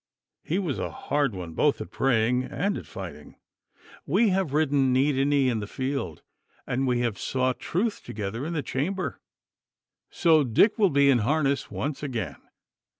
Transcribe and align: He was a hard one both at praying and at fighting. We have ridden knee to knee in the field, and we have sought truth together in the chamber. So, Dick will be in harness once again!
He 0.43 0.57
was 0.57 0.79
a 0.79 0.89
hard 0.89 1.35
one 1.35 1.53
both 1.53 1.79
at 1.79 1.91
praying 1.91 2.45
and 2.45 2.75
at 2.75 2.87
fighting. 2.87 3.35
We 4.07 4.29
have 4.29 4.51
ridden 4.51 4.91
knee 4.91 5.11
to 5.11 5.23
knee 5.25 5.47
in 5.47 5.59
the 5.59 5.67
field, 5.67 6.23
and 6.65 6.87
we 6.87 7.01
have 7.01 7.19
sought 7.19 7.59
truth 7.59 8.01
together 8.03 8.43
in 8.43 8.53
the 8.53 8.63
chamber. 8.63 9.21
So, 10.09 10.43
Dick 10.43 10.79
will 10.79 10.89
be 10.89 11.11
in 11.11 11.19
harness 11.19 11.69
once 11.69 12.01
again! 12.01 12.37